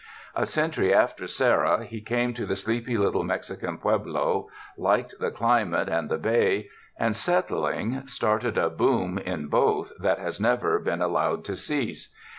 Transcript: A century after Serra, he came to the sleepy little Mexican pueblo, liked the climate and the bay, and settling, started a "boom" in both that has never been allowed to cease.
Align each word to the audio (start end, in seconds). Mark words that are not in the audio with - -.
A 0.35 0.47
century 0.47 0.91
after 0.91 1.27
Serra, 1.27 1.83
he 1.85 2.01
came 2.01 2.33
to 2.33 2.47
the 2.47 2.55
sleepy 2.55 2.97
little 2.97 3.23
Mexican 3.23 3.77
pueblo, 3.77 4.49
liked 4.75 5.13
the 5.19 5.29
climate 5.29 5.89
and 5.89 6.09
the 6.09 6.17
bay, 6.17 6.69
and 6.97 7.15
settling, 7.15 8.07
started 8.07 8.57
a 8.57 8.71
"boom" 8.71 9.19
in 9.19 9.45
both 9.47 9.91
that 9.99 10.17
has 10.17 10.41
never 10.41 10.79
been 10.79 11.03
allowed 11.03 11.43
to 11.43 11.55
cease. 11.55 12.11